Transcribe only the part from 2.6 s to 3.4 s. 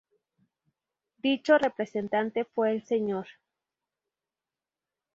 el Sr.